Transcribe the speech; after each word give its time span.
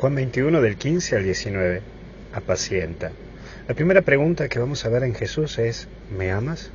Juan 0.00 0.14
21 0.14 0.62
del 0.62 0.76
15 0.76 1.16
al 1.16 1.24
19. 1.24 1.82
Apacienta. 2.32 3.10
La 3.66 3.74
primera 3.74 4.02
pregunta 4.02 4.48
que 4.48 4.60
vamos 4.60 4.84
a 4.84 4.88
ver 4.90 5.02
en 5.02 5.12
Jesús 5.12 5.58
es, 5.58 5.88
¿me 6.16 6.30
amas? 6.30 6.70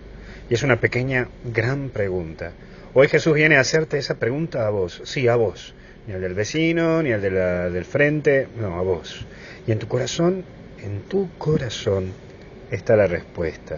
Y 0.50 0.56
es 0.56 0.64
una 0.64 0.82
pequeña, 0.82 1.30
gran 1.46 1.88
pregunta. 1.88 2.52
Hoy 2.94 3.08
Jesús 3.08 3.34
viene 3.34 3.56
a 3.56 3.62
hacerte 3.62 3.98
esa 3.98 4.16
pregunta 4.16 4.68
a 4.68 4.72
vos, 4.72 5.02
sí, 5.06 5.30
a 5.30 5.38
vos, 5.38 5.74
ni 6.06 6.14
al 6.14 6.20
del 6.20 6.34
vecino, 6.34 7.02
ni 7.02 7.14
al 7.14 7.22
de 7.22 7.30
del 7.30 7.86
frente, 7.86 8.50
no, 8.60 8.78
a 8.78 8.82
vos. 8.82 9.26
Y 9.66 9.72
en 9.72 9.80
tu 9.80 9.88
corazón, 9.88 10.44
en 10.84 11.04
tu 11.04 11.30
corazón 11.38 12.12
está 12.72 12.98
la 12.98 13.08
respuesta. 13.08 13.78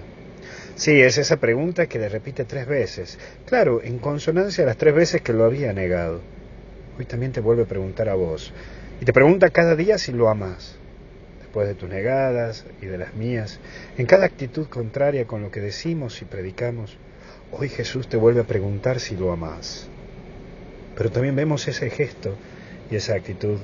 Sí, 0.73 0.99
es 0.99 1.19
esa 1.19 1.37
pregunta 1.37 1.85
que 1.85 1.99
le 1.99 2.09
repite 2.09 2.45
tres 2.45 2.65
veces. 2.65 3.19
Claro, 3.45 3.79
en 3.83 3.99
consonancia 3.99 4.63
a 4.63 4.67
las 4.67 4.77
tres 4.77 4.95
veces 4.95 5.21
que 5.21 5.33
lo 5.33 5.43
había 5.43 5.71
negado. 5.71 6.19
Hoy 6.97 7.05
también 7.05 7.31
te 7.31 7.41
vuelve 7.41 7.61
a 7.61 7.67
preguntar 7.67 8.09
a 8.09 8.15
vos. 8.15 8.51
Y 9.01 9.05
te 9.05 9.13
pregunta 9.13 9.49
cada 9.49 9.75
día 9.75 9.97
si 9.97 10.11
lo 10.11 10.29
amas. 10.29 10.75
Después 11.39 11.67
de 11.67 11.75
tus 11.75 11.89
negadas 11.89 12.65
y 12.81 12.85
de 12.85 12.97
las 12.97 13.13
mías, 13.15 13.59
en 13.97 14.05
cada 14.05 14.25
actitud 14.25 14.67
contraria 14.67 15.25
con 15.25 15.41
lo 15.41 15.51
que 15.51 15.61
decimos 15.61 16.21
y 16.21 16.25
predicamos, 16.25 16.97
hoy 17.51 17.69
Jesús 17.69 18.07
te 18.07 18.17
vuelve 18.17 18.41
a 18.41 18.45
preguntar 18.45 18.99
si 18.99 19.15
lo 19.15 19.31
amas. 19.31 19.87
Pero 20.95 21.11
también 21.11 21.35
vemos 21.35 21.67
ese 21.67 21.89
gesto 21.89 22.35
y 22.89 22.95
esa 22.95 23.15
actitud 23.15 23.59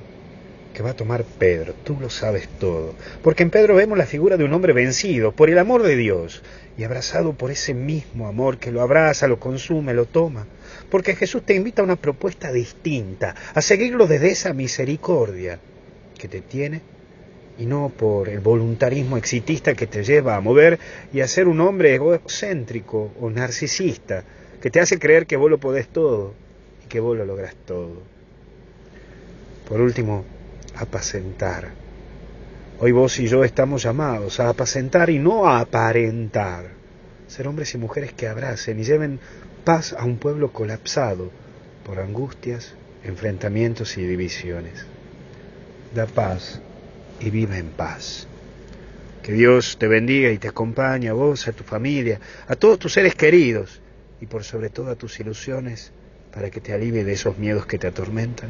que 0.74 0.84
va 0.84 0.92
a 0.92 0.96
tomar 0.96 1.24
Pedro. 1.24 1.74
Tú 1.84 1.98
lo 2.00 2.10
sabes 2.10 2.48
todo. 2.60 2.96
Porque 3.24 3.44
en 3.44 3.50
Pedro 3.50 3.76
vemos 3.76 3.98
la 3.98 4.06
figura 4.06 4.38
de 4.38 4.44
un 4.44 4.54
hombre 4.54 4.74
vencido 4.74 5.32
por 5.32 5.50
el 5.50 5.58
amor 5.58 5.84
de 5.84 5.96
Dios 5.96 6.42
y 6.78 6.84
abrazado 6.84 7.34
por 7.34 7.52
ese 7.52 7.74
mismo 7.74 8.28
amor 8.28 8.58
que 8.58 8.72
lo 8.72 8.82
abraza, 8.82 9.28
lo 9.28 9.40
consume, 9.40 9.94
lo 9.94 10.06
toma. 10.06 10.48
Porque 10.90 11.16
Jesús 11.16 11.44
te 11.46 11.56
invita 11.56 11.82
a 11.82 11.86
una 11.86 11.96
propuesta 11.96 12.52
distinta, 12.52 13.36
a 13.54 13.62
seguirlo 13.62 14.08
desde 14.08 14.32
esa 14.32 14.54
misericordia 14.54 15.60
que 16.18 16.28
te 16.28 16.42
tiene 16.42 16.82
y 17.58 17.66
no 17.66 17.90
por 17.90 18.30
el 18.30 18.40
voluntarismo 18.40 19.18
exitista 19.18 19.74
que 19.74 19.88
te 19.88 20.04
lleva 20.04 20.36
a 20.36 20.42
mover 20.42 20.80
y 21.14 21.22
a 21.22 21.28
ser 21.28 21.48
un 21.48 21.60
hombre 21.62 21.94
egocéntrico 21.94 23.12
o 23.20 23.30
narcisista 23.30 24.24
que 24.62 24.70
te 24.70 24.80
hace 24.80 25.00
creer 25.00 25.26
que 25.26 25.38
vos 25.38 25.50
lo 25.50 25.60
podés 25.60 25.88
todo 25.88 26.34
y 26.84 26.88
que 26.88 27.00
vos 27.00 27.18
lo 27.18 27.26
lográs 27.26 27.56
todo. 27.66 28.02
Por 29.68 29.82
último, 29.82 30.24
apacentar. 30.76 31.70
Hoy 32.80 32.92
vos 32.92 33.20
y 33.20 33.28
yo 33.28 33.44
estamos 33.44 33.84
llamados 33.84 34.40
a 34.40 34.50
apacentar 34.50 35.10
y 35.10 35.20
no 35.20 35.48
a 35.48 35.60
aparentar. 35.60 36.72
Ser 37.28 37.48
hombres 37.48 37.74
y 37.76 37.78
mujeres 37.78 38.14
que 38.14 38.28
abracen 38.28 38.80
y 38.80 38.84
lleven 38.84 39.20
paz 39.64 39.94
a 39.94 40.04
un 40.04 40.18
pueblo 40.18 40.52
colapsado 40.52 41.30
por 41.86 42.00
angustias, 42.00 42.74
enfrentamientos 43.04 43.98
y 43.98 44.06
divisiones. 44.06 44.86
Da 45.94 46.08
paz 46.08 46.60
y 47.20 47.30
vive 47.30 47.58
en 47.58 47.70
paz. 47.70 48.28
Que 49.22 49.34
Dios 49.34 49.78
te 49.78 49.88
bendiga 49.88 50.32
y 50.32 50.40
te 50.40 50.48
acompañe 50.48 51.10
a 51.10 51.14
vos, 51.14 51.48
a 51.48 51.52
tu 51.52 51.64
familia, 51.64 52.20
a 52.48 52.56
todos 52.56 52.80
tus 52.80 52.94
seres 52.94 53.14
queridos 53.14 53.80
y 54.20 54.26
por 54.26 54.44
sobre 54.44 54.70
todo 54.70 54.90
a 54.90 54.96
tus 54.96 55.20
ilusiones 55.20 55.92
para 56.34 56.50
que 56.50 56.62
te 56.62 56.74
alivie 56.74 57.04
de 57.04 57.14
esos 57.14 57.38
miedos 57.38 57.66
que 57.68 57.78
te 57.78 57.88
atormentan. 57.88 58.50